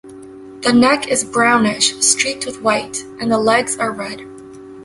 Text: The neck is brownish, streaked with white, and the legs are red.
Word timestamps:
The 0.63 0.73
neck 0.73 1.07
is 1.09 1.23
brownish, 1.23 1.95
streaked 1.99 2.47
with 2.47 2.63
white, 2.63 3.03
and 3.21 3.31
the 3.31 3.37
legs 3.37 3.77
are 3.77 3.91
red. 3.91 4.21